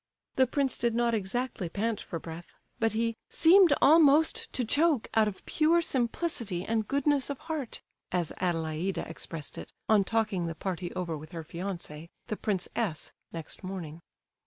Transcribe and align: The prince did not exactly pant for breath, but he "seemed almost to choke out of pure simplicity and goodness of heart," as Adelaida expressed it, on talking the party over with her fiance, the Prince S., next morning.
The 0.35 0.47
prince 0.47 0.77
did 0.77 0.95
not 0.95 1.13
exactly 1.13 1.69
pant 1.69 2.01
for 2.01 2.17
breath, 2.17 2.55
but 2.79 2.93
he 2.93 3.17
"seemed 3.29 3.71
almost 3.83 4.51
to 4.53 4.65
choke 4.65 5.07
out 5.13 5.27
of 5.27 5.45
pure 5.45 5.79
simplicity 5.79 6.65
and 6.65 6.87
goodness 6.87 7.29
of 7.29 7.37
heart," 7.37 7.81
as 8.11 8.31
Adelaida 8.37 9.07
expressed 9.07 9.59
it, 9.59 9.71
on 9.87 10.03
talking 10.03 10.47
the 10.47 10.55
party 10.55 10.91
over 10.95 11.15
with 11.15 11.33
her 11.33 11.43
fiance, 11.43 12.09
the 12.29 12.35
Prince 12.35 12.67
S., 12.75 13.11
next 13.31 13.63
morning. 13.63 14.01